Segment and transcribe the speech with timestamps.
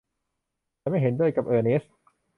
[0.81, 1.91] ฉันไม่เห็นด้วยกับเออร์เนสท์